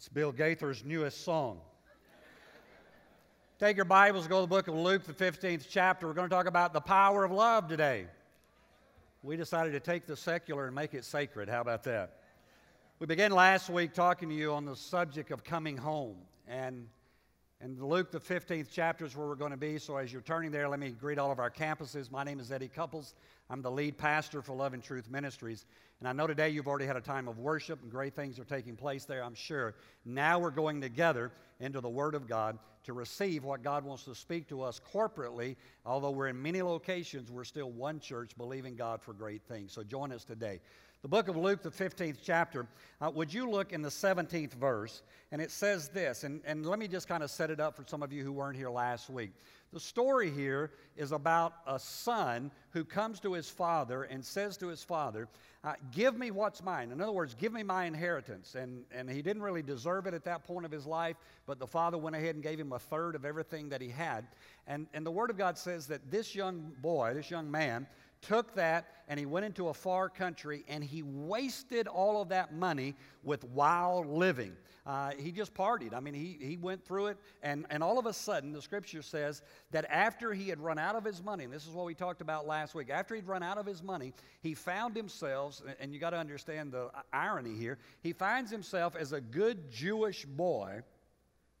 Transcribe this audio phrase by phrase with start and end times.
[0.00, 1.60] It's Bill Gaither's newest song.
[3.58, 6.06] Take your Bibles, go to the book of Luke, the 15th chapter.
[6.06, 8.06] We're going to talk about the power of love today.
[9.22, 11.50] We decided to take the secular and make it sacred.
[11.50, 12.14] How about that?
[12.98, 16.16] We began last week talking to you on the subject of coming home.
[16.48, 16.88] And
[17.62, 19.76] and Luke, the 15th chapter, is where we're going to be.
[19.76, 22.10] So as you're turning there, let me greet all of our campuses.
[22.10, 23.12] My name is Eddie Couples.
[23.50, 25.66] I'm the lead pastor for Love and Truth Ministries.
[25.98, 28.44] And I know today you've already had a time of worship and great things are
[28.44, 29.74] taking place there, I'm sure.
[30.06, 34.14] Now we're going together into the Word of God to receive what God wants to
[34.14, 35.56] speak to us corporately.
[35.84, 39.72] Although we're in many locations, we're still one church believing God for great things.
[39.72, 40.60] So join us today.
[41.02, 42.66] The book of Luke, the 15th chapter,
[43.00, 45.02] uh, would you look in the 17th verse?
[45.32, 47.84] And it says this, and, and let me just kind of set it up for
[47.86, 49.32] some of you who weren't here last week.
[49.72, 54.66] The story here is about a son who comes to his father and says to
[54.66, 55.28] his father,
[55.64, 56.92] uh, Give me what's mine.
[56.92, 58.54] In other words, give me my inheritance.
[58.54, 61.16] And, and he didn't really deserve it at that point of his life,
[61.46, 64.26] but the father went ahead and gave him a third of everything that he had.
[64.66, 67.86] And, and the Word of God says that this young boy, this young man,
[68.22, 72.54] took that and he went into a far country and he wasted all of that
[72.54, 74.56] money with wild living.
[74.86, 75.94] Uh, he just partied.
[75.94, 79.02] I mean, he, he went through it, and, and all of a sudden, the scripture
[79.02, 79.42] says
[79.72, 82.22] that after he had run out of his money, and this is what we talked
[82.22, 86.00] about last week, after he'd run out of his money, he found himself, and you
[86.00, 90.80] got to understand the irony here, he finds himself as a good Jewish boy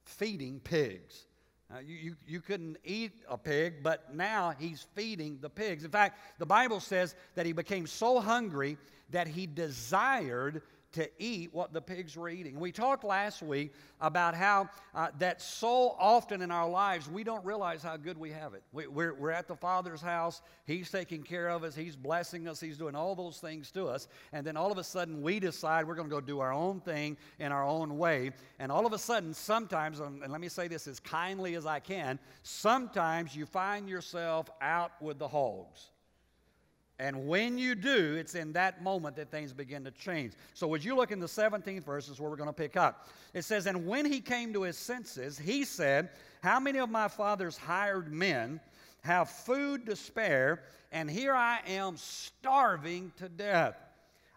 [0.04, 1.26] feeding pigs.
[1.72, 5.84] Uh, you, you, you couldn't eat a pig, but now he's feeding the pigs.
[5.84, 8.76] In fact, the Bible says that he became so hungry
[9.10, 10.62] that he desired
[10.92, 12.58] to eat what the pigs were eating.
[12.58, 17.44] We talked last week about how uh, that so often in our lives we don't
[17.44, 18.62] realize how good we have it.
[18.72, 22.60] We, we're, we're at the Father's house, He's taking care of us, He's blessing us,
[22.60, 25.86] He's doing all those things to us, and then all of a sudden we decide
[25.86, 28.32] we're going to go do our own thing in our own way.
[28.58, 31.80] And all of a sudden, sometimes, and let me say this as kindly as I
[31.80, 35.90] can, sometimes you find yourself out with the hogs.
[37.00, 40.34] And when you do, it's in that moment that things begin to change.
[40.52, 43.08] So, would you look in the 17th verses where we're going to pick up?
[43.32, 46.10] It says, And when he came to his senses, he said,
[46.42, 48.60] How many of my father's hired men
[49.00, 50.62] have food to spare,
[50.92, 53.76] and here I am starving to death?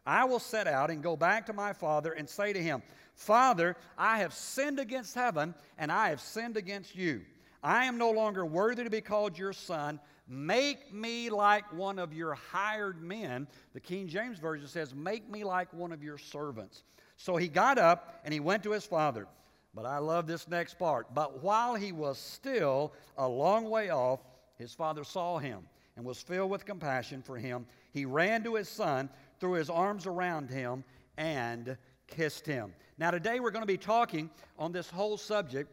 [0.06, 2.82] I will set out and go back to my father and say to him,
[3.16, 7.24] Father, I have sinned against heaven, and I have sinned against you.
[7.62, 10.00] I am no longer worthy to be called your son.
[10.28, 13.48] Make me like one of your hired men.
[13.74, 16.84] The King James Version says, Make me like one of your servants.
[17.18, 19.28] So he got up and he went to his father.
[19.76, 21.14] But I love this next part.
[21.14, 24.20] But while he was still a long way off,
[24.58, 25.64] his father saw him
[25.96, 27.66] and was filled with compassion for him.
[27.92, 30.84] He ran to his son, threw his arms around him,
[31.18, 32.74] and kissed him.
[32.98, 35.72] Now, today we're going to be talking on this whole subject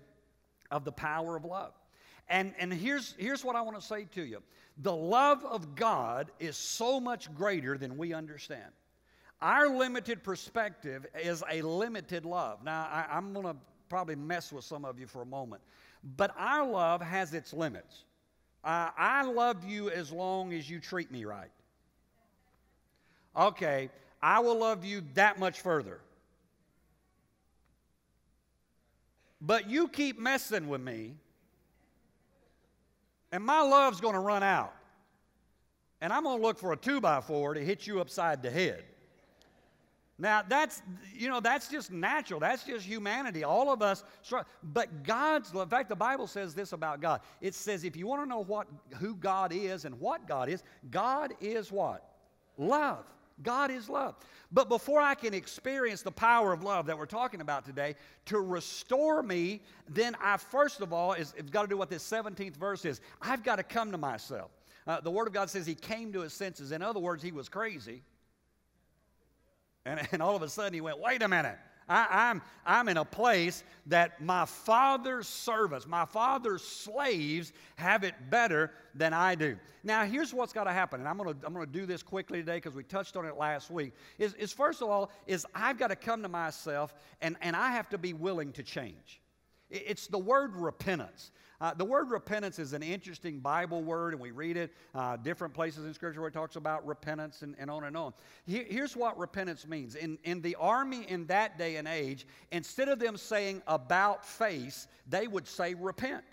[0.71, 1.73] of the power of love.
[2.31, 4.41] And, and here's, here's what I want to say to you
[4.79, 8.71] the love of God is so much greater than we understand.
[9.43, 12.63] Our limited perspective is a limited love.
[12.63, 13.57] Now, I, am going to
[13.89, 15.61] probably mess with some of you for a moment,
[16.17, 18.05] but our love has its limits.
[18.63, 21.51] Uh, I love you as long as you treat me right.
[23.37, 23.91] Okay,
[24.23, 26.01] I will love you that much further.
[29.41, 31.15] But you keep messing with me,
[33.33, 34.75] and my love's going to run out.
[36.01, 38.51] And I'm going to look for a two by four to hit you upside the
[38.51, 38.85] head.
[40.21, 40.83] Now that's
[41.15, 42.41] you know that's just natural.
[42.41, 43.43] That's just humanity.
[43.43, 44.05] All of us
[44.63, 45.69] but God's love.
[45.69, 47.23] In fact, the Bible says this about God.
[47.41, 48.67] It says if you want to know what
[48.99, 52.07] who God is and what God is, God is what?
[52.59, 53.07] Love.
[53.43, 54.17] God is love.
[54.53, 57.95] But before I can experience the power of love that we're talking about today,
[58.27, 62.09] to restore me, then I first of all is it's got to do what this
[62.09, 63.01] 17th verse is.
[63.23, 64.51] I've got to come to myself.
[64.87, 66.73] Uh, the Word of God says he came to his senses.
[66.73, 68.03] In other words, he was crazy.
[69.85, 71.59] And, and all of a sudden he went, wait a minute.
[71.91, 78.05] I, am I'm, I'm in a place that my father's servants, my father's slaves have
[78.05, 79.57] it better than I do.
[79.83, 82.39] Now, here's what's got to happen, and I'm going to I'm gonna do this quickly
[82.39, 83.93] today because we touched on it last week.
[84.19, 87.73] Is, is first of all, is I've got to come to myself and, and I
[87.73, 89.21] have to be willing to change.
[89.69, 91.33] It's the word repentance.
[91.61, 95.53] Uh, the word repentance is an interesting Bible word, and we read it uh, different
[95.53, 98.15] places in Scripture where it talks about repentance and, and on and on.
[98.47, 99.95] Here, here's what repentance means.
[99.95, 104.89] In, in the army in that day and age, instead of them saying about face,
[105.07, 106.25] they would say repent.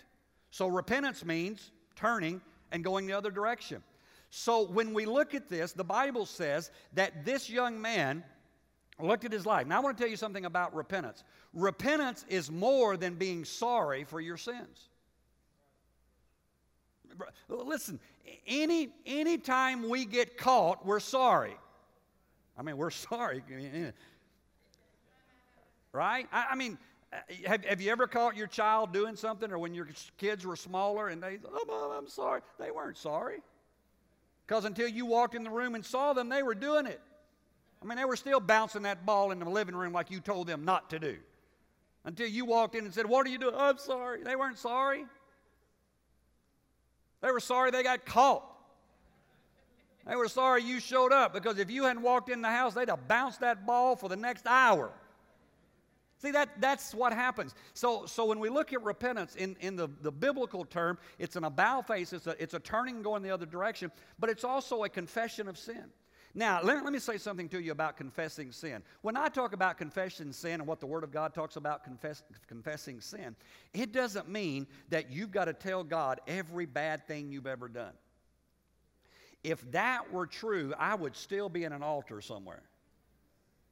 [0.50, 2.40] So repentance means turning
[2.72, 3.82] and going the other direction.
[4.30, 8.24] So when we look at this, the Bible says that this young man
[8.98, 9.66] looked at his life.
[9.66, 11.22] Now, I want to tell you something about repentance.
[11.52, 14.88] Repentance is more than being sorry for your sins.
[17.48, 17.98] Listen,
[18.46, 21.56] any anytime we get caught, we're sorry.
[22.58, 23.42] I mean, we're sorry.
[25.92, 26.26] Right?
[26.32, 26.78] I, I mean,
[27.12, 27.16] uh,
[27.46, 29.88] have, have you ever caught your child doing something or when your
[30.18, 32.42] kids were smaller and they, oh, mom, I'm sorry?
[32.58, 33.38] They weren't sorry.
[34.46, 37.00] Because until you walked in the room and saw them, they were doing it.
[37.82, 40.46] I mean, they were still bouncing that ball in the living room like you told
[40.46, 41.16] them not to do.
[42.04, 43.54] Until you walked in and said, What are you doing?
[43.56, 44.22] Oh, I'm sorry.
[44.22, 45.04] They weren't sorry.
[47.20, 48.44] They were sorry they got caught.
[50.06, 52.88] They were sorry you showed up because if you hadn't walked in the house, they'd
[52.88, 54.90] have bounced that ball for the next hour.
[56.20, 57.54] See, that, that's what happens.
[57.74, 61.44] So, so when we look at repentance in, in the, the biblical term, it's an
[61.44, 64.88] about face, it's a, it's a turning going the other direction, but it's also a
[64.88, 65.84] confession of sin.
[66.38, 68.84] Now, let, let me say something to you about confessing sin.
[69.02, 72.22] When I talk about confessing sin and what the Word of God talks about confess,
[72.46, 73.34] confessing sin,
[73.74, 77.90] it doesn't mean that you've got to tell God every bad thing you've ever done.
[79.42, 82.62] If that were true, I would still be in an altar somewhere.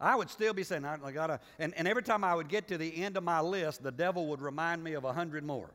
[0.01, 2.79] I would still be saying, I, gotta, and, and every time I would get to
[2.79, 5.71] the end of my list, the devil would remind me of a hundred more.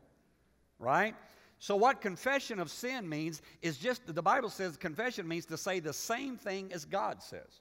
[0.78, 1.14] Right?
[1.62, 5.78] So, what confession of sin means is just the Bible says confession means to say
[5.78, 7.60] the same thing as God says.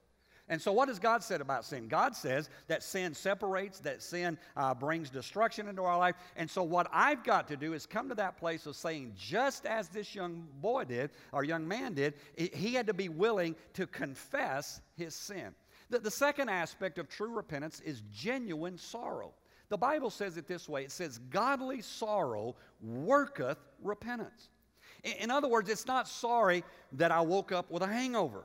[0.49, 1.87] And so, what has God said about sin?
[1.87, 6.15] God says that sin separates, that sin uh, brings destruction into our life.
[6.35, 9.67] And so, what I've got to do is come to that place of saying, just
[9.67, 13.85] as this young boy did, or young man did, he had to be willing to
[13.85, 15.53] confess his sin.
[15.91, 19.35] The, the second aspect of true repentance is genuine sorrow.
[19.71, 24.49] The Bible says it this way it says, Godly sorrow worketh repentance.
[25.03, 28.43] In, other words, it's not sorry that I woke up with a hangover.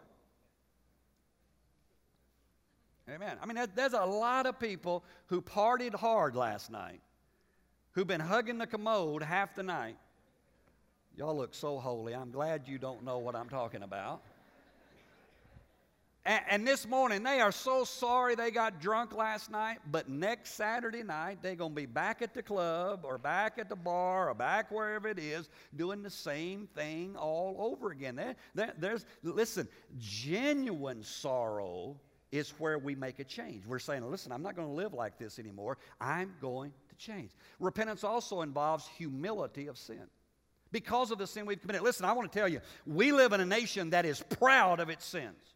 [3.10, 3.38] Amen.
[3.42, 7.00] I mean, there's a lot of people who partied hard last night,
[7.90, 9.96] who've been hugging the commode half the night.
[11.16, 12.14] Y'all look so holy.
[12.14, 14.22] I'm glad you don't know what I'm talking about.
[16.26, 20.54] And, and, this morning, they are so sorry they got drunk last night, but next
[20.54, 24.28] Saturday night, they're going to be back at the club or back at the bar
[24.28, 28.16] or back wherever it is doing the same thing all over again.
[28.16, 31.96] There, there, there's, listen, genuine sorrow
[32.32, 33.64] is where we make a change.
[33.64, 35.78] We're saying, listen, I'm not going to live like this anymore.
[36.00, 37.30] I'm going to change.
[37.60, 40.02] Repentance also involves humility of sin
[40.72, 41.82] because of the sin we've committed.
[41.82, 44.90] Listen, I want to tell you, we live in a nation that is proud of
[44.90, 45.54] its sins.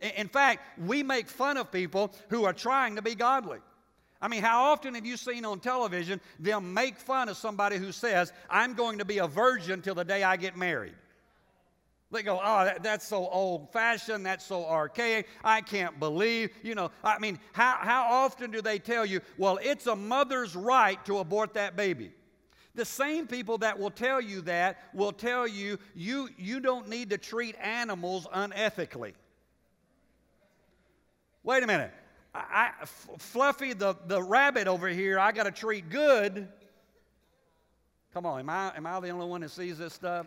[0.00, 3.58] In fact, we make fun of people who are trying to be godly.
[4.20, 7.92] I mean, how often have you seen on television them make fun of somebody who
[7.92, 10.94] says, I'm going to be a virgin till the day I get married?
[12.12, 16.50] They go, oh, that, that's so old fashioned, that's so archaic, I can't believe.
[16.62, 20.54] You know, I mean, how, how often do they tell you, well, it's a mother's
[20.54, 22.12] right to abort that baby?
[22.74, 27.10] The same people that will tell you that will tell you, you, you don't need
[27.10, 29.14] to treat animals unethically.
[31.46, 31.92] Wait a minute.
[32.34, 32.86] I, I,
[33.18, 36.48] Fluffy, the, the rabbit over here, I got to treat good.
[38.12, 40.26] Come on, am I, am I the only one that sees this stuff?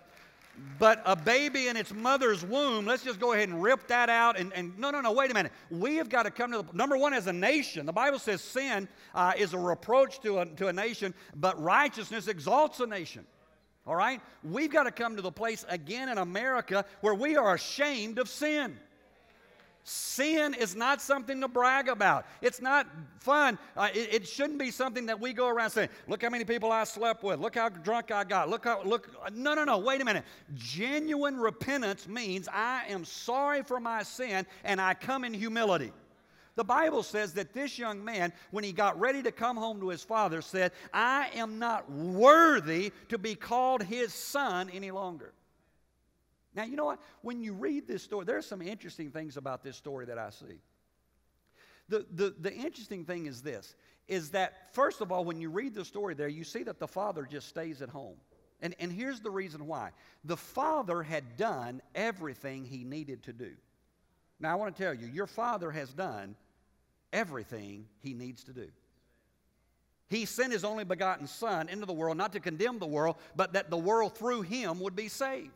[0.79, 4.39] But a baby in its mother's womb, let's just go ahead and rip that out.
[4.39, 5.51] And, and no, no, no, wait a minute.
[5.69, 7.85] We have got to come to the number one as a nation.
[7.85, 12.29] The Bible says sin uh, is a reproach to a, to a nation, but righteousness
[12.29, 13.25] exalts a nation.
[13.85, 14.21] All right?
[14.41, 18.29] We've got to come to the place again in America where we are ashamed of
[18.29, 18.77] sin.
[19.89, 22.27] Sin is not something to brag about.
[22.43, 22.85] It's not
[23.21, 23.57] fun.
[23.75, 26.71] Uh, it, it, shouldn't be something that we go around saying, "Look how many people
[26.71, 27.39] I slept with.
[27.39, 28.49] Look how drunk I got.
[28.49, 29.79] Look how look." No, no, no.
[29.79, 30.25] Wait a minute.
[30.53, 35.91] Genuine repentance means I am sorry for my sin and I come in humility.
[36.55, 39.89] The Bible says that this young man, when he got ready to come home to
[39.89, 45.33] his father, said, "I am not worthy to be called his son any longer."
[46.55, 46.99] Now, you know what?
[47.21, 50.29] When you read this story, there are some interesting things about this story that I
[50.31, 50.59] see.
[51.87, 53.75] The, the, the interesting thing is this
[54.07, 56.87] is that, first of all, when you read the story there, you see that the
[56.87, 58.15] father just stays at home.
[58.61, 59.91] And, and here's the reason why
[60.23, 63.51] the father had done everything he needed to do.
[64.39, 66.35] Now, I want to tell you, your father has done
[67.13, 68.67] everything he needs to do.
[70.09, 73.53] He sent his only begotten Son into the world, not to condemn the world, but
[73.53, 75.51] that the world through him would be saved.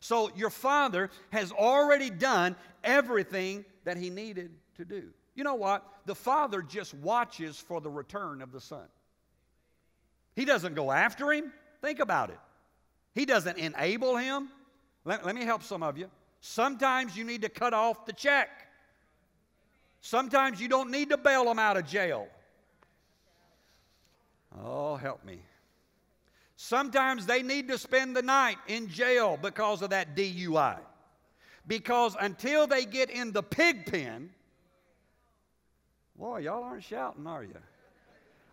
[0.00, 5.04] So your father has already done everything that he needed to do.
[5.34, 5.86] You know what?
[6.06, 8.86] The father just watches for the return of the son.
[10.34, 11.52] He doesn't go after him.
[11.80, 12.38] Think about it.
[13.14, 14.48] He doesn't enable him.
[15.04, 16.10] Let, let me help some of you.
[16.40, 18.48] Sometimes you need to cut off the check.
[20.00, 22.28] Sometimes you don't need to bail them out of jail.
[24.62, 25.40] Oh, help me.
[26.56, 30.78] Sometimes they need to spend the night in jail because of that DUI.
[31.66, 34.30] Because until they get in the pig pen,
[36.16, 37.56] boy, y'all aren't shouting, are you?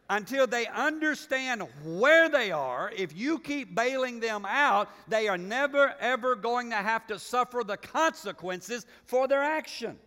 [0.10, 5.96] Until they understand where they are, if you keep bailing them out, they are never
[6.00, 9.98] ever going to have to suffer the consequences for their action.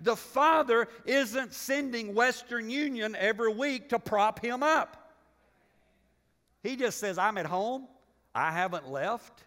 [0.00, 5.03] The father isn't sending Western Union every week to prop him up.
[6.64, 7.86] He just says, I'm at home.
[8.34, 9.44] I haven't left.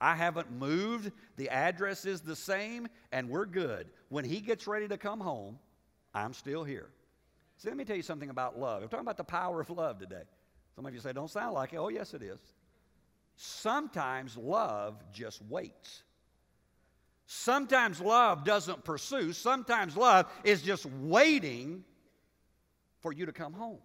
[0.00, 1.10] I haven't moved.
[1.36, 3.88] The address is the same, and we're good.
[4.10, 5.58] When he gets ready to come home,
[6.14, 6.90] I'm still here.
[7.56, 8.82] See, let me tell you something about love.
[8.82, 10.22] I'm talking about the power of love today.
[10.76, 11.78] Some of you say, don't sound like it.
[11.78, 12.38] Oh, yes, it is.
[13.36, 16.02] Sometimes love just waits.
[17.26, 19.32] Sometimes love doesn't pursue.
[19.32, 21.84] Sometimes love is just waiting
[23.00, 23.78] for you to come home.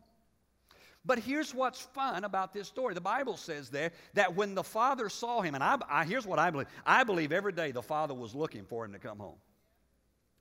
[1.05, 2.93] But here's what's fun about this story.
[2.93, 6.39] The Bible says there that when the father saw him, and I, I, here's what
[6.39, 9.37] I believe I believe every day the father was looking for him to come home.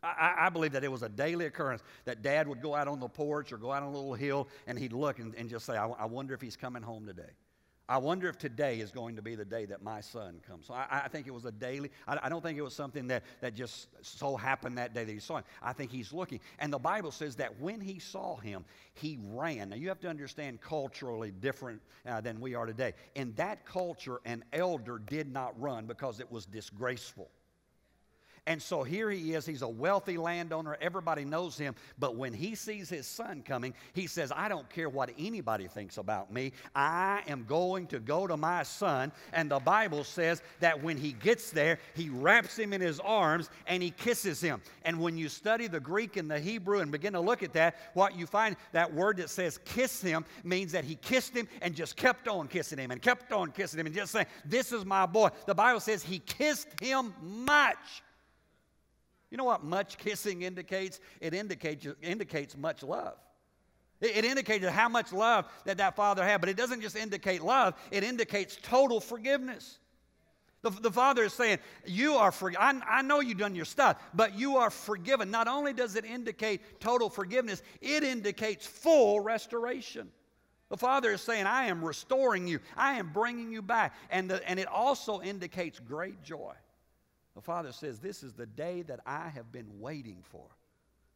[0.02, 3.00] I, I, believe that it was a daily occurrence that dad would go out on
[3.00, 5.64] the porch or go out on a little hill and he'd look and, and just
[5.64, 7.30] say, I, I wonder if he's coming home today.
[7.86, 10.66] I wonder if today is going to be the day that my son comes.
[10.66, 13.06] So I, I think it was a daily, I, I, don't think it was something
[13.08, 15.44] that, that just so happened that day that he saw him.
[15.62, 16.40] I think he's looking.
[16.58, 18.64] And the Bible says that when he saw him,
[18.94, 19.68] he ran.
[19.68, 22.94] Now you have to understand culturally different uh, than we are today.
[23.16, 27.28] In that culture, an elder did not run because it was disgraceful.
[28.46, 29.46] And so here he is.
[29.46, 30.76] He's a wealthy landowner.
[30.78, 31.74] Everybody knows him.
[31.98, 35.96] But when he sees his son coming, he says, I don't care what anybody thinks
[35.96, 36.52] about me.
[36.74, 39.12] I am going to go to my son.
[39.32, 43.48] And the Bible says that when he gets there, he wraps him in his arms
[43.66, 44.60] and he kisses him.
[44.84, 47.76] And when you study the Greek and the Hebrew and begin to look at that,
[47.94, 51.74] what you find that word that says kiss him means that he kissed him and
[51.74, 54.84] just kept on kissing him and kept on kissing him and just saying, This is
[54.84, 55.30] my boy.
[55.46, 58.02] The Bible says he kissed him much.
[59.34, 61.00] You know what much kissing indicates?
[61.20, 63.16] It indicates, indicates much love.
[64.00, 67.42] It, it indicates how much love that that father had, but it doesn't just indicate
[67.42, 69.80] love, it indicates total forgiveness.
[70.62, 72.54] The, the father is saying, You are free.
[72.56, 75.32] I, I know you've done your stuff, but you are forgiven.
[75.32, 80.12] Not only does it indicate total forgiveness, it indicates full restoration.
[80.68, 83.96] The Father is saying, I am restoring you, I am bringing you back.
[84.10, 86.54] And, the, and it also indicates great joy.
[87.34, 90.46] The Father says, This is the day that I have been waiting for.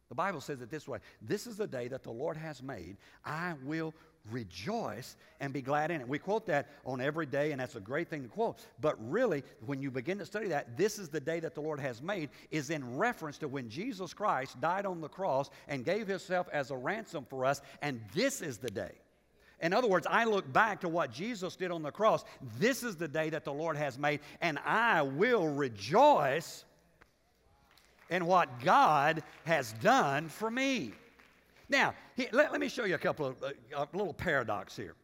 [0.09, 2.97] The Bible says it this way This is the day that the Lord has made.
[3.23, 3.93] I will
[4.31, 6.07] rejoice and be glad in it.
[6.07, 8.59] We quote that on every day, and that's a great thing to quote.
[8.81, 11.79] But really, when you begin to study that, this is the day that the Lord
[11.79, 16.07] has made, is in reference to when Jesus Christ died on the cross and gave
[16.07, 17.61] himself as a ransom for us.
[17.81, 18.91] And this is the day
[19.61, 22.23] in other words, I look back to what Jesus did on the cross.
[22.57, 26.63] This is the day that the Lord has made, and I will rejoice
[28.09, 30.93] in what God has done for me.
[31.67, 31.93] Now,
[32.31, 34.95] let, let me show you a couple of uh, a little paradox here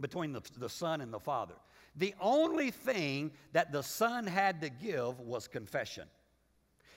[0.00, 1.54] between the, the Son and the Father.
[1.96, 6.04] The only thing that the Son had to give was confession.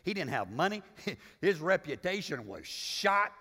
[0.04, 0.82] He didn't have money,
[1.42, 3.34] his reputation was shot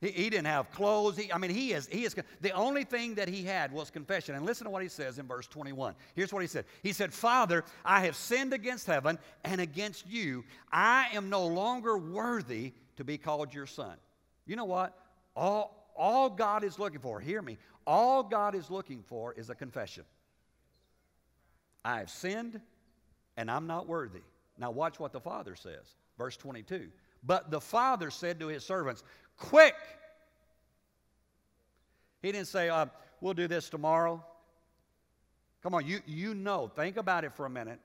[0.00, 1.16] he, he didn't have clothes.
[1.16, 4.34] He, I mean, he is, he is, the only thing that he had was confession.
[4.34, 5.94] And listen to what he says in verse 21.
[6.14, 10.44] Here's what he said He said, Father, I have sinned against heaven and against you.
[10.72, 13.96] I am no longer worthy to be called your son.
[14.46, 14.96] You know what?
[15.36, 19.54] All, all God is looking for, hear me, all God is looking for is a
[19.54, 20.04] confession.
[21.84, 22.60] I have sinned
[23.36, 24.20] and I'm not worthy.
[24.58, 25.94] Now, watch what the Father says.
[26.18, 26.88] Verse 22.
[27.22, 29.02] But the Father said to his servants,
[29.40, 29.74] quick.
[32.22, 32.86] He didn't say, uh,
[33.20, 34.24] we'll do this tomorrow.
[35.62, 36.68] Come on, you, you know.
[36.68, 37.80] Think about it for a minute.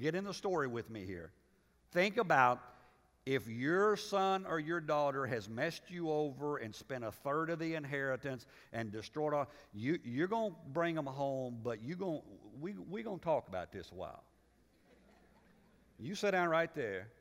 [0.00, 1.32] Get in the story with me here.
[1.90, 2.60] Think about
[3.26, 7.58] if your son or your daughter has messed you over and spent a third of
[7.58, 12.22] the inheritance and destroyed all, you, you're going to bring them home, but you going
[12.60, 14.22] we, we're going to talk about this a while.
[15.98, 17.08] You sit down right there.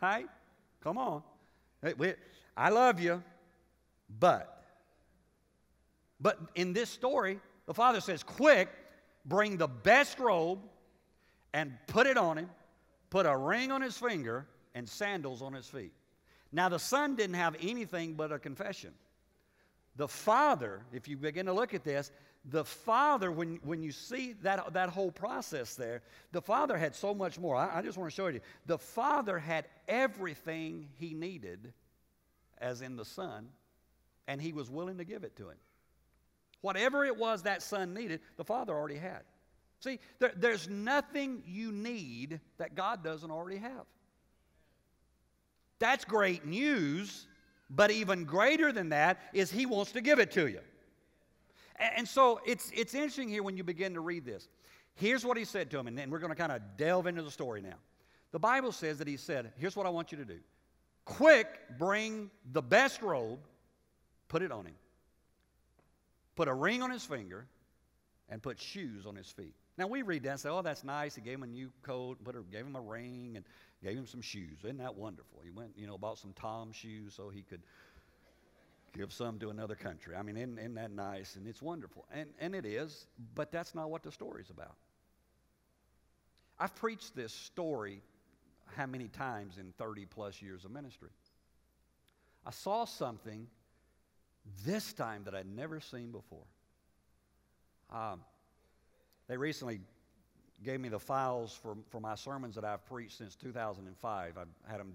[0.00, 0.26] Right?
[0.82, 1.22] Come on.
[2.56, 3.22] I love you,
[4.18, 4.64] but.
[6.20, 8.68] But in this story, the father says, Quick,
[9.24, 10.60] bring the best robe
[11.52, 12.50] and put it on him,
[13.10, 15.92] put a ring on his finger, and sandals on his feet.
[16.52, 18.92] Now, the son didn't have anything but a confession.
[19.96, 22.10] The father, if you begin to look at this,
[22.48, 27.12] the Father, when, when you see that, that whole process there, the Father had so
[27.12, 27.56] much more.
[27.56, 28.40] I, I just want to show you.
[28.66, 31.72] The Father had everything he needed,
[32.58, 33.48] as in the Son,
[34.28, 35.56] and he was willing to give it to him.
[36.60, 39.22] Whatever it was that Son needed, the Father already had.
[39.80, 43.86] See, there, there's nothing you need that God doesn't already have.
[45.78, 47.26] That's great news,
[47.70, 50.60] but even greater than that is He wants to give it to you.
[51.78, 54.48] And so it's, it's interesting here when you begin to read this.
[54.94, 57.22] Here's what he said to him, and then we're going to kind of delve into
[57.22, 57.76] the story now.
[58.32, 60.38] The Bible says that he said, Here's what I want you to do.
[61.04, 63.38] Quick, bring the best robe,
[64.28, 64.74] put it on him,
[66.34, 67.46] put a ring on his finger,
[68.28, 69.54] and put shoes on his feet.
[69.78, 71.14] Now we read that and say, Oh, that's nice.
[71.14, 73.44] He gave him a new coat, put a, gave him a ring, and
[73.86, 74.58] gave him some shoes.
[74.64, 75.40] Isn't that wonderful?
[75.44, 77.62] He went, you know, bought some Tom shoes so he could
[78.96, 80.16] give some to another country.
[80.16, 81.36] I mean, isn't, isn't that nice?
[81.36, 82.04] And it's wonderful.
[82.12, 84.74] And, and it is, but that's not what the story's about.
[86.58, 88.02] I've preached this story
[88.74, 91.10] how many times in 30 plus years of ministry.
[92.44, 93.46] I saw something
[94.64, 96.46] this time that I'd never seen before.
[97.92, 98.20] Um,
[99.28, 99.78] they recently
[100.64, 104.38] gave me the files for, for my sermons that I've preached since 2005.
[104.38, 104.92] I've had them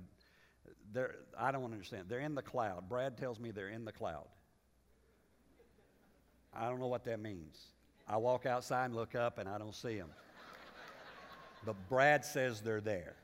[0.94, 2.06] they're, I don't understand.
[2.08, 2.90] They're in the cloud.
[2.90, 4.28] Brad tells me they're in the cloud.
[6.54, 7.58] I don't know what that means.
[8.08, 10.10] I walk outside and look up and I don't see them.
[11.66, 13.16] but Brad says they're there.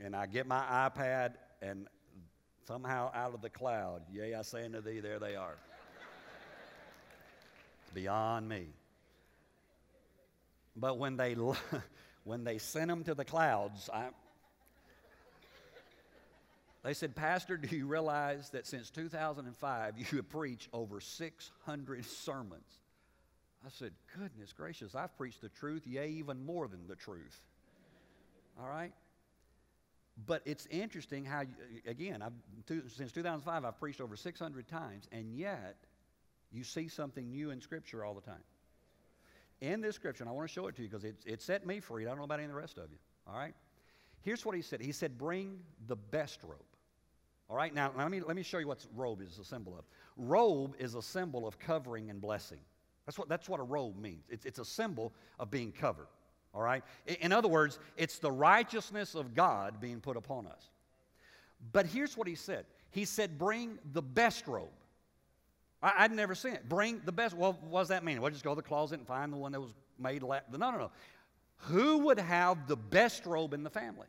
[0.00, 1.88] And I get my iPad and
[2.66, 5.56] somehow out of the cloud, yea, I say unto thee, there they are.
[7.82, 8.68] it's beyond me.
[10.76, 11.36] But when they,
[12.24, 14.08] when they sent them to the clouds, I,
[16.82, 22.78] they said, Pastor, do you realize that since 2005 you have preached over 600 sermons?
[23.64, 27.40] I said, Goodness gracious, I've preached the truth, yea, even more than the truth.
[28.60, 28.92] All right?
[30.26, 31.44] But it's interesting how,
[31.86, 32.22] again,
[32.66, 35.76] since 2005, I've preached over 600 times, and yet
[36.50, 38.42] you see something new in Scripture all the time.
[39.62, 41.64] In this Scripture, and I want to show it to you because it, it set
[41.64, 42.04] me free.
[42.04, 42.98] I don't know about any of the rest of you.
[43.28, 43.54] All right?
[44.20, 46.58] Here's what he said He said, Bring the best robe.
[47.48, 49.84] All right, now let me, let me show you what robe is a symbol of.
[50.16, 52.58] Robe is a symbol of covering and blessing.
[53.06, 54.24] That's what, that's what a robe means.
[54.30, 56.06] It's, it's a symbol of being covered.
[56.54, 56.82] All right?
[57.20, 60.70] In other words, it's the righteousness of God being put upon us.
[61.72, 64.70] But here's what he said He said, Bring the best robe.
[65.82, 66.68] I, would never seen it.
[66.68, 67.36] Bring the best.
[67.36, 68.20] Well, what does that mean?
[68.20, 70.22] Well, just go to the closet and find the one that was made.
[70.22, 70.90] La- no, no, no.
[71.56, 74.06] Who would have the best robe in the family?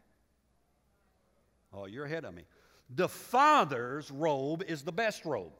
[1.74, 2.44] Oh, you're ahead of me.
[2.96, 5.54] The Father's robe is the best robe.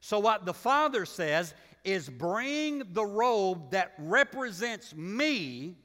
[0.00, 5.76] So, what the Father says is bring the robe that represents me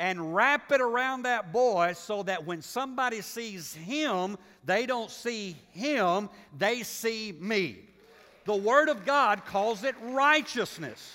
[0.00, 5.56] and wrap it around that boy so that when somebody sees him, they don't see
[5.72, 7.80] him, they see me.
[8.44, 11.14] The Word of God calls it righteousness.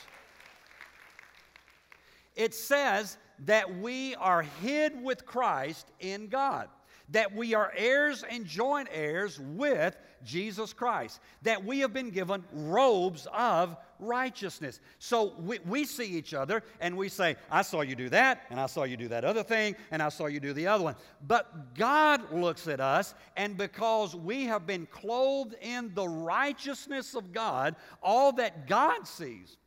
[2.35, 6.67] It says that we are hid with Christ in God
[7.13, 12.43] that we are heirs and joint heirs with Jesus Christ, that we have been given
[12.51, 14.79] robes of righteousness.
[14.99, 18.59] So we, we, see each other and we say, I saw you do that, and
[18.59, 20.95] I saw you do that other thing, and I saw you do the other one.
[21.27, 27.31] But God looks at us, and because we have been clothed in the righteousness of
[27.31, 29.57] God, all that God sees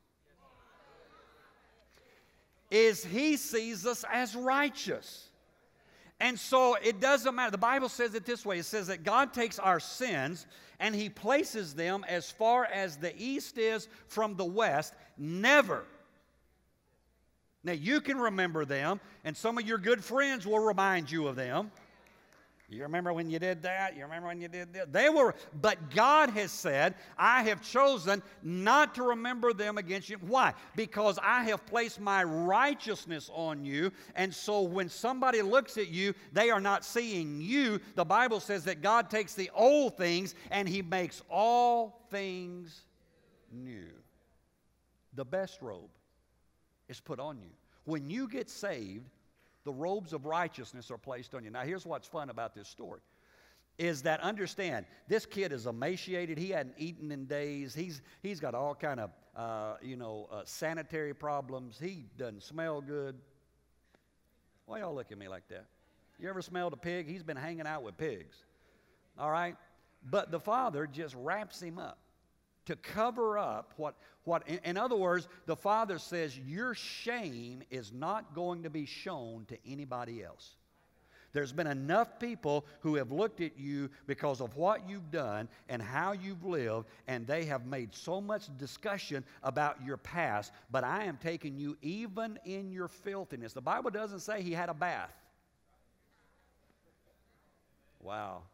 [2.71, 5.26] is He sees us as righteous.
[6.19, 7.51] And so it doesn't matter.
[7.51, 10.47] The Bible says it this way it says that God takes our sins
[10.81, 14.95] and He places them as far as the east is from the west.
[15.19, 15.85] Never.
[17.65, 21.35] Now, you can remember them, and some of your good friends will remind you of
[21.35, 21.73] them.
[22.69, 23.97] You remember when you did that?
[23.97, 24.93] You remember when you did that?
[24.93, 30.17] They were, but God has said, I have chosen not to remember them against you.
[30.17, 30.53] Why?
[30.75, 33.93] Because I have placed my righteousness on you.
[34.17, 37.79] And so when somebody looks at you, they are not seeing you.
[37.95, 42.85] The Bible says that God takes the old things and He makes all things
[43.53, 43.87] new.
[45.15, 45.91] The best robe
[46.89, 47.51] is put on you.
[47.85, 49.09] When you get saved,
[49.67, 51.51] the robes of righteousness are placed on you.
[51.51, 53.01] Now, here's what's fun about this story
[53.79, 56.39] is that understand this kid is emaciated.
[56.39, 57.75] He hadn't eaten in days.
[57.75, 61.79] He's, he's got all kind of uh, you know uh, sanitary problems.
[61.79, 63.17] He doesn't smell good.
[64.65, 65.67] Why y'all look at me like that?
[66.19, 67.07] You ever smelled a pig?
[67.07, 68.37] He's been hanging out with pigs.
[69.19, 69.57] All right?
[70.09, 71.99] But the father just wraps him up
[72.67, 78.35] to cover up what, what in, other words, the Father says, Your shame is not
[78.35, 80.57] going to be shown to anybody else.
[81.33, 85.83] There's been enough people who have looked at you because of what you've done and
[85.83, 90.53] how you've lived, and they have made so much discussion about your past.
[90.71, 93.53] But I am taking you even in your filthiness.
[93.53, 95.13] The Bible doesn't say he had a bath.
[98.01, 98.45] Wow.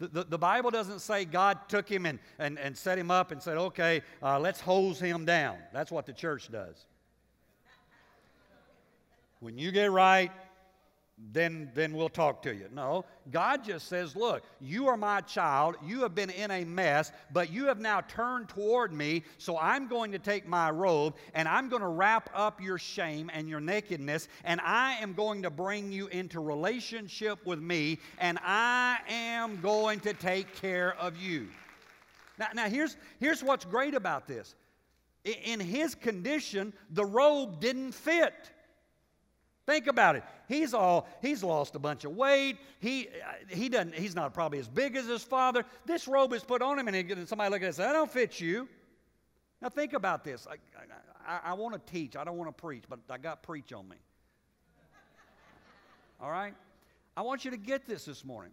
[0.00, 3.32] The, the, the, Bible doesn't say God took him and, and, and set him up
[3.32, 5.58] and said, okay, uh, let's hose him down.
[5.74, 6.86] That's what the church does.
[9.40, 10.32] When you get right,
[11.32, 12.68] then, then we'll talk to you.
[12.72, 15.76] No, God just says, Look, you are my child.
[15.84, 19.22] You have been in a mess, but you have now turned toward me.
[19.38, 23.30] So I'm going to take my robe and I'm going to wrap up your shame
[23.32, 28.38] and your nakedness, and I am going to bring you into relationship with me, and
[28.42, 31.48] I am going to take care of you.
[32.38, 34.54] Now, now here's, here's what's great about this.
[35.24, 38.50] In his condition, the robe didn't fit.
[39.70, 40.24] Think about it.
[40.48, 42.56] He's all he's lost a bunch of weight.
[42.80, 45.64] He uh, he doesn't he's not probably as big as his father.
[45.86, 48.10] This robe is put on him, and somebody look at it and say, "I don't
[48.10, 48.68] fit you."
[49.62, 50.48] Now think about this.
[50.50, 50.56] I,
[51.24, 52.16] I, I want to teach.
[52.16, 53.94] I don't want to preach, but I got preach on me.
[56.20, 56.54] All right.
[57.16, 58.52] I want you to get this this morning.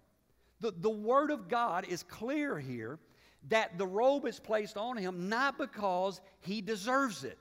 [0.62, 3.00] The, the Word of God is clear here
[3.50, 7.40] that the robe is placed on him not because he deserves it.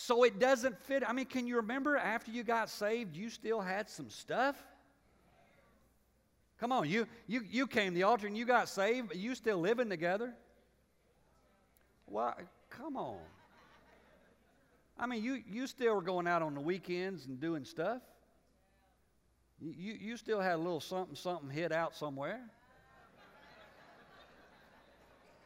[0.00, 1.02] So it doesn't fit.
[1.04, 4.56] I mean, can you remember after you got saved, you still had some stuff?
[6.60, 9.34] Come on, you, you, you came to the altar and you got saved, but you
[9.34, 10.32] still living together?
[12.06, 12.32] Well,
[12.70, 13.18] come on.
[15.00, 18.00] I mean, you, you still were going out on the weekends and doing stuff.
[19.60, 22.38] You, you, you still had a little something, something hid out somewhere.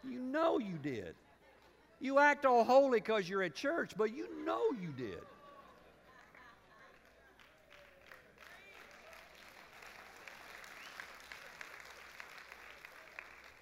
[0.07, 1.15] You know you did.
[2.03, 5.21] You act all holy because you're at church, but you know you did.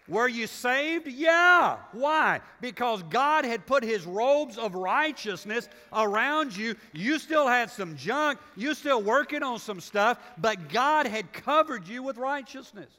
[0.09, 1.07] Were you saved?
[1.07, 1.76] Yeah.
[1.92, 2.40] Why?
[2.62, 6.76] Because God had put His robes of righteousness around you.
[6.94, 8.38] You still had some junk.
[8.57, 12.90] You still working on some stuff, but God had covered you with righteousness.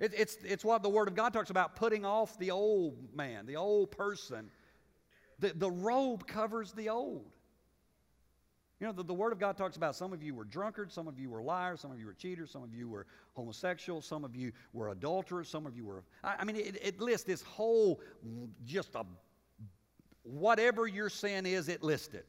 [0.00, 3.46] It, it's, it's what the Word of God talks about putting off the old man,
[3.46, 4.50] the old person.
[5.38, 7.26] The, the robe covers the old.
[8.80, 11.06] You know, the, the Word of God talks about some of you were drunkards, some
[11.06, 14.24] of you were liars, some of you were cheaters, some of you were homosexual, some
[14.24, 16.02] of you were adulterers, some of you were.
[16.24, 18.00] I, I mean, it, it lists this whole,
[18.64, 19.04] just a,
[20.22, 22.24] whatever your sin is, it lists it.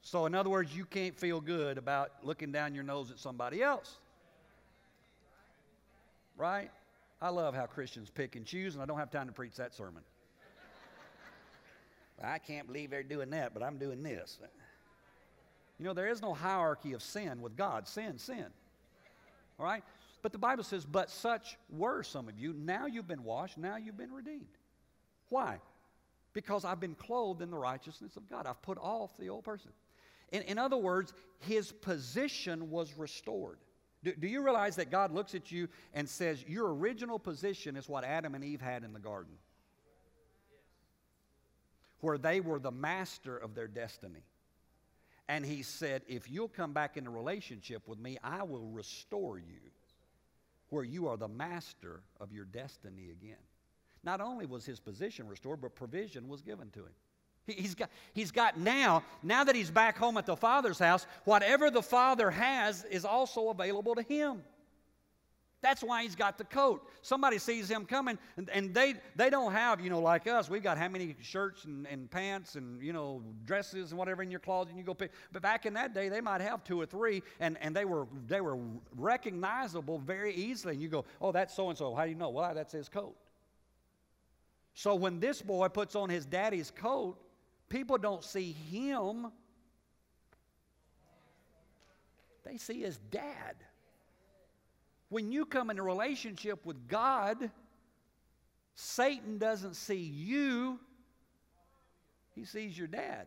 [0.00, 3.62] So, in other words, you can't feel good about looking down your nose at somebody
[3.62, 3.98] else
[6.38, 6.70] right?
[7.20, 9.74] I love how Christians pick and choose, and I don't have time to preach that
[9.74, 10.02] sermon.
[12.22, 14.38] I can't believe they're doing that, but I'm doing this.
[15.78, 17.86] You know, there is no hierarchy of sin with God.
[17.86, 18.46] Sin, sin.
[19.58, 19.82] All right?
[20.22, 22.52] But the Bible says, but such were some of you.
[22.52, 24.46] Now you've been washed, now you've been redeemed.
[25.28, 25.58] Why?
[26.32, 28.46] Because I've been clothed in the righteousness of God.
[28.46, 29.70] I've put off the old person.
[30.30, 33.58] In, in other words, his position was restored.
[34.04, 37.88] Do, do you realize that God looks at you and says, Your original position is
[37.88, 39.34] what Adam and Eve had in the garden?
[42.00, 44.22] Where they were the master of their destiny.
[45.28, 49.70] And He said, If you'll come back into relationship with me, I will restore you
[50.70, 53.36] where you are the master of your destiny again.
[54.04, 56.92] Not only was his position restored, but provision was given to him.
[57.48, 61.70] He's got, he's got now, now that he's back home at the Father's house, whatever
[61.70, 64.42] the Father has is also available to him.
[65.60, 66.88] That's why he's got the coat.
[67.02, 70.62] Somebody sees him coming, and, and, they, they don't have, you know, like us, we've
[70.62, 74.38] got how many shirts and, and pants and, you know, dresses and whatever in your
[74.38, 75.10] closet, and you go pick.
[75.32, 78.06] But back in that day, they might have two or three, and, and they, were,
[78.28, 78.56] they were
[78.96, 80.74] recognizable very easily.
[80.74, 81.92] And you go, oh, that's so and so.
[81.92, 82.30] How do you know?
[82.30, 83.16] Well, that's his coat.
[84.74, 87.18] So when this boy puts on his daddy's coat,
[87.68, 89.30] People don't see him,
[92.44, 93.56] they see his dad.
[95.10, 97.50] When you come in a relationship with God,
[98.74, 100.78] Satan doesn't see you,
[102.34, 103.26] he sees your dad.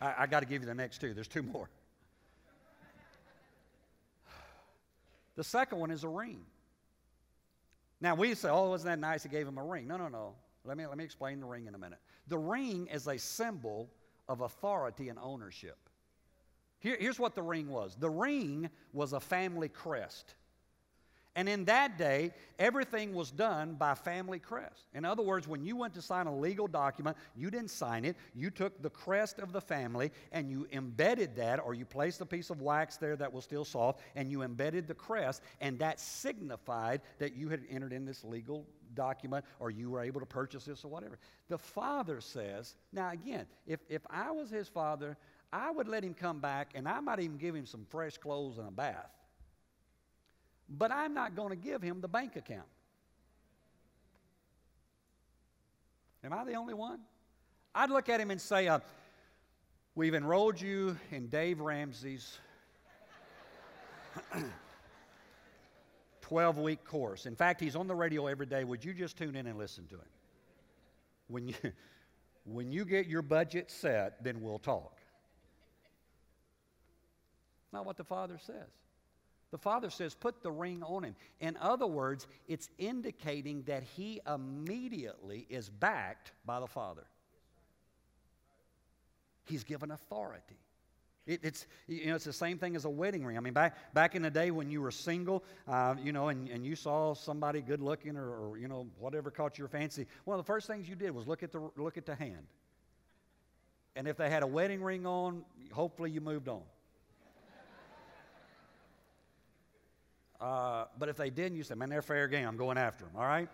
[0.00, 1.14] I, I got to give you the next two.
[1.14, 1.68] There's two more.
[5.36, 6.44] The second one is a ring.
[8.04, 9.22] Now we say, oh, wasn't that nice?
[9.22, 9.88] He gave him a ring.
[9.88, 10.34] No, no, no.
[10.62, 12.00] Let me, let me explain the ring in a minute.
[12.28, 13.88] The ring is a symbol
[14.28, 15.78] of authority and ownership.
[16.80, 20.34] Here, here's what the ring was the ring was a family crest.
[21.36, 24.86] And in that day, everything was done by family crest.
[24.94, 28.16] In other words, when you went to sign a legal document, you didn't sign it.
[28.34, 32.26] You took the crest of the family and you embedded that, or you placed a
[32.26, 35.98] piece of wax there that was still soft, and you embedded the crest, and that
[35.98, 40.64] signified that you had entered in this legal document or you were able to purchase
[40.64, 41.18] this or whatever.
[41.48, 45.16] The father says, now again, if, if I was his father,
[45.52, 48.58] I would let him come back and I might even give him some fresh clothes
[48.58, 49.10] and a bath.
[50.76, 52.66] But I'm not going to give him the bank account.
[56.22, 57.00] Am I the only one?
[57.74, 58.80] I'd look at him and say, uh,
[59.96, 62.38] We've enrolled you in Dave Ramsey's
[66.22, 67.26] 12 week course.
[67.26, 68.64] In fact, he's on the radio every day.
[68.64, 70.08] Would you just tune in and listen to him?
[71.28, 71.54] When you,
[72.44, 74.98] when you get your budget set, then we'll talk.
[77.72, 78.83] Not what the Father says.
[79.54, 81.14] The Father says, put the ring on him.
[81.38, 87.04] In other words, it's indicating that he immediately is backed by the Father.
[89.44, 90.56] He's given authority.
[91.24, 93.36] It, it's, you know, it's the same thing as a wedding ring.
[93.36, 96.48] I mean, back, back in the day when you were single, uh, you know, and,
[96.48, 100.36] and you saw somebody good looking or, or, you know, whatever caught your fancy, one
[100.36, 102.48] of the first things you did was look at the, look at the hand.
[103.94, 106.62] And if they had a wedding ring on, hopefully you moved on.
[110.44, 112.46] Uh, but if they didn't, you say, man, they're fair game.
[112.46, 113.48] I'm going after them, all right?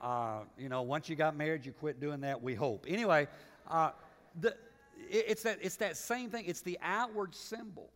[0.00, 2.86] Uh, you know, once you got married, you quit doing that, we hope.
[2.88, 3.26] Anyway,
[3.68, 3.90] uh,
[4.40, 4.50] the,
[5.10, 6.44] it, it's, that, it's that same thing.
[6.46, 7.90] It's the outward symbol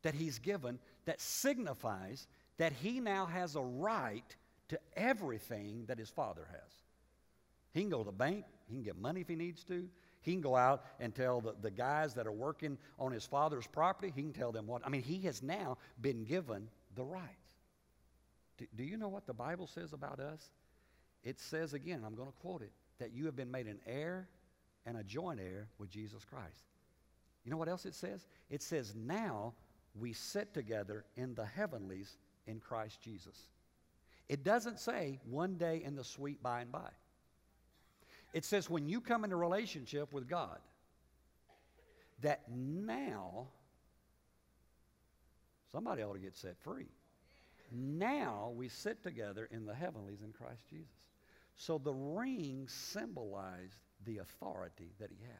[0.00, 4.34] that he's given that signifies that he now has a right
[4.68, 6.72] to everything that his father has.
[7.74, 9.86] He can go to the bank, he can get money if he needs to.
[10.22, 13.66] He can go out and tell the, the guys that are working on his father's
[13.66, 14.80] property, he can tell them what.
[14.86, 17.54] I mean, he has now been given the rights.
[18.58, 20.50] Do, do you know what the Bible says about us?
[21.24, 24.28] It says again, I'm going to quote it, that you have been made an heir
[24.84, 26.64] and a joint heir with Jesus Christ.
[27.44, 28.26] You know what else it says?
[28.50, 29.54] It says, now
[29.94, 33.48] we sit together in the heavenlies in Christ Jesus.
[34.28, 36.90] It doesn't say one day in the sweet by and by.
[38.34, 40.58] It says when you come into relationship with God,
[42.20, 43.48] that now
[45.72, 46.88] Somebody ought to get set free.
[47.70, 50.86] Now we sit together in the heavenlies in Christ Jesus.
[51.56, 55.36] So the ring symbolized the authority that he had.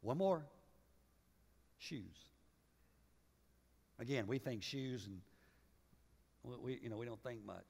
[0.00, 0.44] One more
[1.78, 2.16] shoes.
[3.98, 5.20] Again, we think shoes and
[6.62, 7.64] we, you know, we don't think much.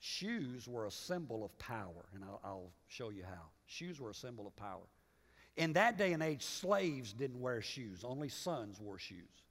[0.00, 3.48] Shoes were a symbol of power, and I'll, I'll show you how.
[3.66, 4.82] Shoes were a symbol of power.
[5.56, 9.42] In that day and age, slaves didn't wear shoes, only sons wore shoes.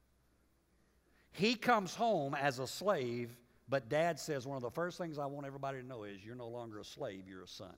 [1.31, 3.37] He comes home as a slave,
[3.67, 6.35] but dad says one of the first things I want everybody to know is you're
[6.35, 7.75] no longer a slave, you're a son.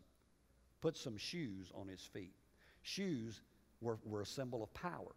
[0.81, 2.33] Put some shoes on his feet.
[2.81, 3.41] Shoes
[3.81, 5.15] were, were a symbol of power.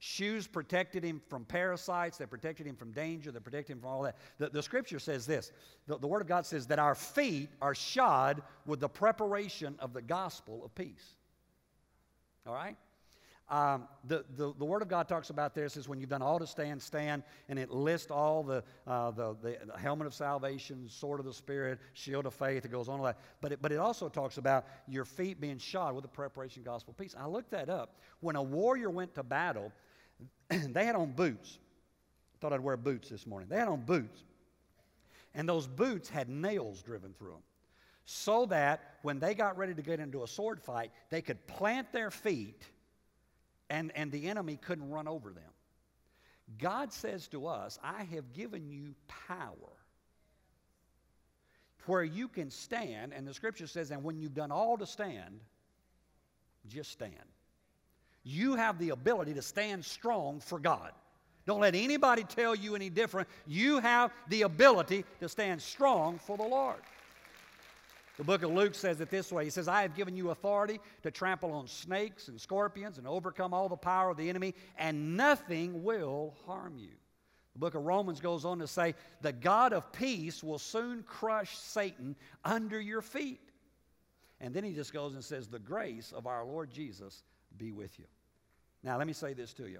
[0.00, 4.02] Shoes protected him from parasites, they protected him from danger, they protected him from all
[4.02, 4.16] that.
[4.38, 5.50] The, the scripture says this
[5.86, 9.94] the, the Word of God says that our feet are shod with the preparation of
[9.94, 11.14] the gospel of peace.
[12.46, 12.76] All right?
[13.50, 16.38] Um, the, the, the, Word of God talks about this is when you've done all
[16.38, 21.20] to stand, stand, and it lists all the, uh, the, the, helmet of salvation, sword
[21.20, 22.64] of the Spirit, shield of faith.
[22.64, 23.16] It goes on like.
[23.42, 26.94] But it, but it also talks about your feet being shod with the preparation gospel
[26.96, 27.14] peace.
[27.18, 27.98] I looked that up.
[28.20, 29.72] When a warrior went to battle,
[30.48, 31.58] they had on boots.
[32.40, 33.50] Thought I'd wear boots this morning.
[33.50, 34.24] They had on boots.
[35.34, 37.42] And those boots had nails driven through them
[38.06, 41.92] so that when they got ready to get into a sword fight, they could plant
[41.92, 42.64] their feet
[43.70, 45.50] and, and the enemy couldn't run over them.
[46.58, 48.94] God says to us, I have given you
[49.28, 49.72] power
[51.86, 55.40] where you can stand, and the scripture says, and when you've done all to stand,
[56.68, 57.12] just stand.
[58.22, 60.92] You have the ability to stand strong for God.
[61.46, 63.28] Don't let anybody tell you any different.
[63.46, 66.80] You have the ability to stand strong for the Lord.
[68.16, 70.80] The book of Luke says it this way He says, I have given you authority
[71.02, 75.16] to trample on snakes and scorpions and overcome all the power of the enemy, and
[75.16, 76.92] nothing will harm you.
[77.54, 81.56] The book of Romans goes on to say, The God of peace will soon crush
[81.56, 83.40] Satan under your feet.
[84.40, 87.22] And then he just goes and says, The grace of our Lord Jesus
[87.56, 88.06] be with you.
[88.82, 89.78] Now, let me say this to you.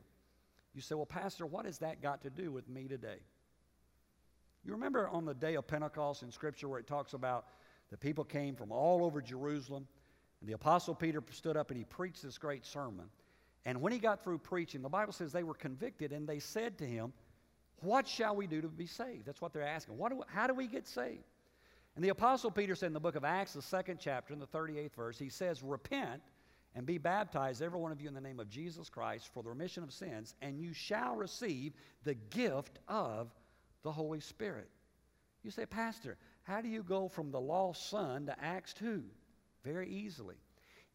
[0.75, 3.19] You say, Well, Pastor, what has that got to do with me today?
[4.65, 7.47] You remember on the day of Pentecost in Scripture where it talks about
[7.95, 9.87] the people came from all over Jerusalem.
[10.41, 13.05] And the Apostle Peter stood up and he preached this great sermon.
[13.65, 16.77] And when he got through preaching, the Bible says they were convicted and they said
[16.79, 17.13] to him,
[17.83, 19.27] What shall we do to be saved?
[19.27, 19.97] That's what they're asking.
[19.97, 21.23] What do, how do we get saved?
[21.95, 24.49] And the Apostle Peter said in the book of Acts, the second chapter, in the
[24.49, 26.21] 38th verse, he says, Repent
[26.75, 29.51] and be baptized, every one of you, in the name of Jesus Christ for the
[29.51, 33.33] remission of sins, and you shall receive the gift of
[33.85, 34.69] the Holy Spirit.
[35.45, 39.03] You say, Pastor, how do you go from the lost son to Acts 2?
[39.65, 40.37] Very easily.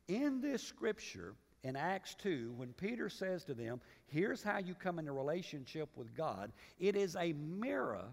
[0.08, 1.34] In this scripture,
[1.64, 6.16] in Acts 2, when Peter says to them, Here's how you come into relationship with
[6.16, 8.06] God, it is a mirror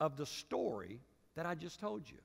[0.00, 1.00] of the story
[1.36, 2.18] that I just told you.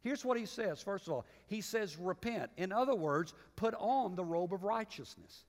[0.00, 0.80] Here's what he says.
[0.80, 2.50] First of all, he says, repent.
[2.56, 5.44] In other words, put on the robe of righteousness.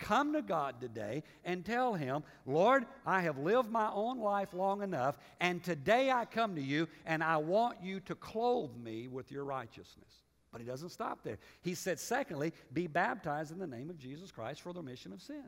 [0.00, 4.82] Come to God today and tell Him, Lord, I have lived my own life long
[4.82, 9.30] enough, and today I come to you and I want you to clothe me with
[9.30, 10.22] your righteousness.
[10.50, 11.38] But He doesn't stop there.
[11.60, 15.20] He said, secondly, be baptized in the name of Jesus Christ for the remission of
[15.20, 15.44] sin.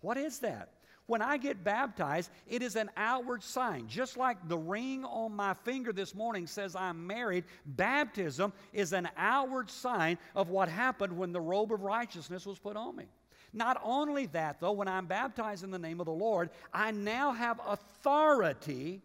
[0.00, 0.72] What is that?
[1.06, 3.88] When I get baptized, it is an outward sign.
[3.88, 9.08] Just like the ring on my finger this morning says I'm married, baptism is an
[9.16, 13.06] outward sign of what happened when the robe of righteousness was put on me.
[13.52, 17.32] Not only that, though, when I'm baptized in the name of the Lord, I now
[17.32, 19.02] have authority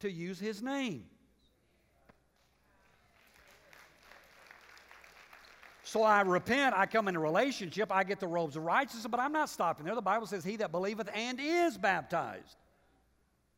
[0.00, 1.06] to use His name.
[5.92, 9.20] So I repent, I come in a relationship, I get the robes of righteousness, but
[9.20, 9.94] I'm not stopping there.
[9.94, 12.56] The Bible says, He that believeth and is baptized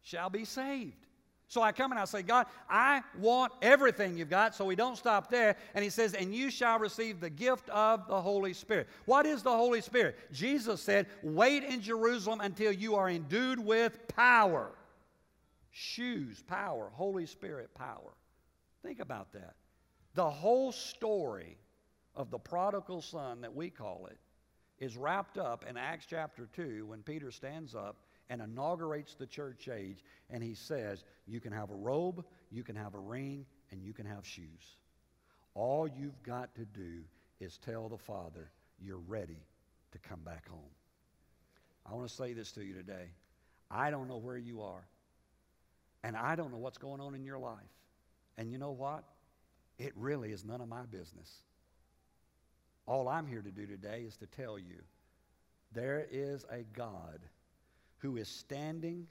[0.03, 1.07] shall be saved.
[1.47, 4.99] So I come and I say, God, I want everything you've got, so we don't
[4.99, 5.55] stop there.
[5.77, 8.89] And he says, And you shall receive the gift of the Holy Spirit.
[9.05, 10.17] What is the Holy Spirit?
[10.33, 14.73] Jesus said, Wait in Jerusalem until you are endued with power.
[15.71, 18.13] Shoes, power, Holy Spirit, power.
[18.83, 19.55] Think about that.
[20.15, 21.59] The whole story
[22.17, 24.19] of the prodigal son that we call it
[24.79, 27.97] is wrapped up in Acts chapter 2 when Peter stands up
[28.31, 32.77] and inaugurates the church age and he says, You can have a robe, you can
[32.77, 34.77] have a ring, and you can have shoes.
[35.55, 37.03] All you've got to do
[37.41, 38.51] is tell the Father
[38.81, 39.39] you're ready
[39.93, 40.61] to come back home.
[41.87, 43.11] I want to say this to you today.
[43.71, 44.87] I don't know where you are,
[46.03, 47.59] and I don't know what's going on in your life.
[48.37, 49.05] And you know what?
[49.79, 51.31] It really is none of my business.
[52.87, 54.83] All I'm here to do today is to tell you
[55.73, 57.21] there is a God
[57.99, 59.07] who is standing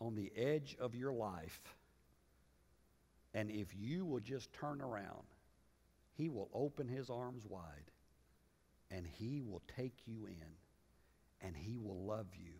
[0.00, 1.60] on the edge of your life.
[3.34, 5.26] And if you will just turn around,
[6.14, 7.90] he will open his arms wide
[8.90, 12.52] and he will take you in and he will love you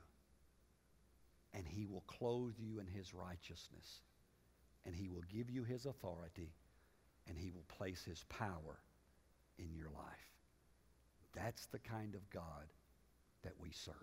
[1.54, 4.00] and he will clothe you in his righteousness
[4.84, 6.50] and he will give you his authority
[7.28, 8.78] and he will place his power
[9.62, 10.28] in your life.
[11.34, 12.72] That's the kind of God
[13.42, 13.94] that we serve.